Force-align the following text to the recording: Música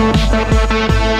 Música 0.00 1.19